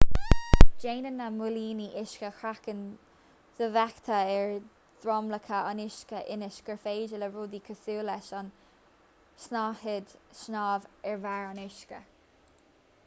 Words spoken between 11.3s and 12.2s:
an uisce